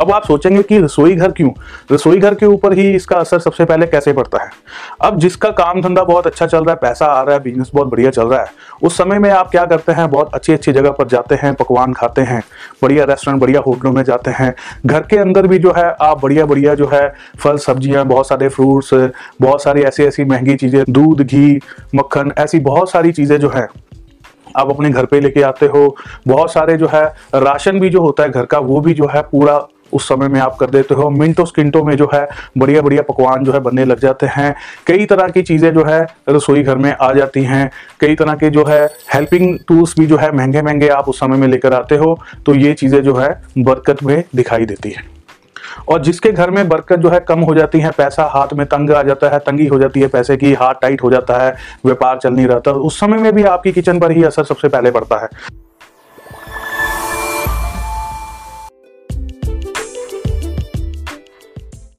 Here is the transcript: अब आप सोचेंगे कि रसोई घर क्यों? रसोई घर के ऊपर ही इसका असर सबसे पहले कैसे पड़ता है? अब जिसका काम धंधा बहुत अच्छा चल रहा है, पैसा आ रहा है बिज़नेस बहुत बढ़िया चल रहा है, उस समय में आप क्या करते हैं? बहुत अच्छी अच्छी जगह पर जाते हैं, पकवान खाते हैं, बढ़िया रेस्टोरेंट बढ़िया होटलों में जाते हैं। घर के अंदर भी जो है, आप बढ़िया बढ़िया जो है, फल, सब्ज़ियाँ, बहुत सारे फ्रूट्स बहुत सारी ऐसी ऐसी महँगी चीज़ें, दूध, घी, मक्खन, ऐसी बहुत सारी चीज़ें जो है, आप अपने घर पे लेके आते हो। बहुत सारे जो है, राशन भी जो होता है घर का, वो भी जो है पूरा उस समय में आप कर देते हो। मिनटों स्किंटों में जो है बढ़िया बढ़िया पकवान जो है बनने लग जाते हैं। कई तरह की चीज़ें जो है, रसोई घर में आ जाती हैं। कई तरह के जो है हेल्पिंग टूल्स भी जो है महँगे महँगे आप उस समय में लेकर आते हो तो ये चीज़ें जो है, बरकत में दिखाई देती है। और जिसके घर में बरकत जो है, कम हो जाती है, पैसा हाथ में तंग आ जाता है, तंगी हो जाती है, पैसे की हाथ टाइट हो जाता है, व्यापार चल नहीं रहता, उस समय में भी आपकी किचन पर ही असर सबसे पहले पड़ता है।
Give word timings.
अब 0.00 0.10
आप 0.12 0.24
सोचेंगे 0.24 0.62
कि 0.62 0.78
रसोई 0.78 1.14
घर 1.14 1.32
क्यों? 1.32 1.50
रसोई 1.92 2.18
घर 2.18 2.34
के 2.34 2.46
ऊपर 2.46 2.72
ही 2.72 2.90
इसका 2.94 3.16
असर 3.16 3.38
सबसे 3.38 3.64
पहले 3.64 3.86
कैसे 3.86 4.12
पड़ता 4.12 4.42
है? 4.42 4.50
अब 5.02 5.18
जिसका 5.18 5.50
काम 5.50 5.80
धंधा 5.82 6.02
बहुत 6.04 6.26
अच्छा 6.26 6.46
चल 6.46 6.58
रहा 6.58 6.70
है, 6.70 6.76
पैसा 6.76 7.06
आ 7.06 7.22
रहा 7.22 7.34
है 7.34 7.42
बिज़नेस 7.42 7.70
बहुत 7.74 7.88
बढ़िया 7.88 8.10
चल 8.10 8.26
रहा 8.26 8.40
है, 8.40 8.50
उस 8.82 8.96
समय 8.98 9.18
में 9.18 9.30
आप 9.30 9.50
क्या 9.50 9.64
करते 9.64 9.92
हैं? 9.92 10.08
बहुत 10.10 10.34
अच्छी 10.34 10.52
अच्छी 10.52 10.72
जगह 10.72 10.90
पर 10.90 11.08
जाते 11.08 11.34
हैं, 11.34 11.54
पकवान 11.54 11.92
खाते 11.92 12.22
हैं, 12.22 12.42
बढ़िया 12.82 13.04
रेस्टोरेंट 13.04 13.40
बढ़िया 13.40 13.60
होटलों 13.60 13.92
में 13.92 14.02
जाते 14.04 14.30
हैं। 14.30 14.54
घर 14.86 15.00
के 15.00 15.18
अंदर 15.18 15.46
भी 15.46 15.58
जो 15.58 15.72
है, 15.76 15.84
आप 15.92 16.22
बढ़िया 16.22 16.46
बढ़िया 16.46 16.74
जो 16.74 16.88
है, 16.88 17.08
फल, 17.38 17.56
सब्ज़ियाँ, 17.58 18.04
बहुत 18.06 18.28
सारे 18.28 18.48
फ्रूट्स 18.48 18.94
बहुत 19.40 19.62
सारी 19.62 19.82
ऐसी 19.82 20.04
ऐसी 20.04 20.24
महँगी 20.24 20.54
चीज़ें, 20.56 20.82
दूध, 20.88 21.22
घी, 21.22 21.60
मक्खन, 21.94 22.32
ऐसी 22.38 22.60
बहुत 22.60 22.90
सारी 22.90 23.12
चीज़ें 23.12 23.38
जो 23.38 23.48
है, 23.48 23.66
आप 24.56 24.70
अपने 24.70 24.90
घर 24.90 25.06
पे 25.06 25.20
लेके 25.20 25.42
आते 25.42 25.66
हो। 25.66 25.96
बहुत 26.28 26.52
सारे 26.52 26.76
जो 26.76 26.88
है, 26.88 27.04
राशन 27.34 27.80
भी 27.80 27.88
जो 27.88 28.00
होता 28.00 28.22
है 28.22 28.30
घर 28.30 28.44
का, 28.44 28.58
वो 28.58 28.80
भी 28.80 28.94
जो 28.94 29.06
है 29.06 29.22
पूरा 29.22 29.56
उस 29.96 30.08
समय 30.08 30.28
में 30.28 30.40
आप 30.40 30.56
कर 30.56 30.70
देते 30.70 30.94
हो। 30.94 31.08
मिनटों 31.10 31.44
स्किंटों 31.44 31.82
में 31.84 31.96
जो 31.96 32.10
है 32.14 32.26
बढ़िया 32.58 32.82
बढ़िया 32.82 33.02
पकवान 33.04 33.44
जो 33.44 33.52
है 33.52 33.60
बनने 33.60 33.84
लग 33.84 34.00
जाते 34.00 34.26
हैं। 34.30 34.54
कई 34.86 35.06
तरह 35.06 35.28
की 35.28 35.42
चीज़ें 35.42 35.72
जो 35.74 35.84
है, 35.84 36.06
रसोई 36.28 36.62
घर 36.62 36.76
में 36.76 36.92
आ 36.92 37.12
जाती 37.12 37.42
हैं। 37.44 37.70
कई 38.00 38.14
तरह 38.14 38.34
के 38.34 38.50
जो 38.50 38.64
है 38.64 38.84
हेल्पिंग 39.14 39.58
टूल्स 39.68 39.94
भी 39.98 40.06
जो 40.06 40.16
है 40.16 40.30
महँगे 40.32 40.62
महँगे 40.62 40.88
आप 40.90 41.08
उस 41.08 41.20
समय 41.20 41.36
में 41.36 41.48
लेकर 41.48 41.74
आते 41.74 41.96
हो 41.96 42.18
तो 42.46 42.54
ये 42.54 42.72
चीज़ें 42.74 43.02
जो 43.02 43.14
है, 43.14 43.28
बरकत 43.58 44.02
में 44.02 44.22
दिखाई 44.36 44.64
देती 44.64 44.90
है। 44.90 45.04
और 45.88 46.02
जिसके 46.02 46.30
घर 46.32 46.50
में 46.50 46.68
बरकत 46.68 46.98
जो 46.98 47.08
है, 47.08 47.18
कम 47.20 47.40
हो 47.40 47.54
जाती 47.54 47.80
है, 47.80 47.90
पैसा 47.90 48.24
हाथ 48.24 48.52
में 48.54 48.64
तंग 48.66 48.90
आ 48.90 49.02
जाता 49.02 49.28
है, 49.28 49.38
तंगी 49.38 49.66
हो 49.66 49.78
जाती 49.78 50.00
है, 50.00 50.08
पैसे 50.08 50.36
की 50.36 50.52
हाथ 50.54 50.74
टाइट 50.74 51.02
हो 51.02 51.10
जाता 51.10 51.38
है, 51.38 51.54
व्यापार 51.84 52.18
चल 52.18 52.32
नहीं 52.32 52.46
रहता, 52.46 52.70
उस 52.70 53.00
समय 53.00 53.18
में 53.18 53.32
भी 53.32 53.42
आपकी 53.44 53.72
किचन 53.72 54.00
पर 54.00 54.10
ही 54.10 54.24
असर 54.24 54.44
सबसे 54.44 54.68
पहले 54.68 54.90
पड़ता 54.90 55.22
है। 55.22 55.28